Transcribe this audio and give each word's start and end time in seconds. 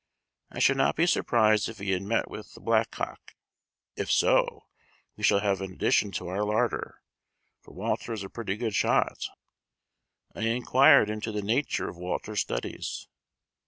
I 0.49 0.57
should 0.57 0.77
not 0.77 0.95
be 0.95 1.05
surprised 1.05 1.69
if 1.69 1.77
he 1.77 1.91
had 1.91 2.01
met 2.01 2.27
with 2.27 2.55
the 2.55 2.59
blackcock; 2.59 3.35
if 3.95 4.11
so, 4.11 4.65
we 5.15 5.23
shall 5.23 5.41
have 5.41 5.61
an 5.61 5.73
addition 5.73 6.09
to 6.13 6.27
our 6.27 6.43
larder, 6.43 7.03
for 7.59 7.75
Walter 7.75 8.11
is 8.11 8.23
a 8.23 8.29
pretty 8.29 8.57
sure 8.57 8.71
shot." 8.71 9.29
I 10.33 10.39
inquired 10.41 11.11
into 11.11 11.31
the 11.31 11.43
nature 11.43 11.87
of 11.87 11.97
Walter's 11.97 12.41
studies. 12.41 13.07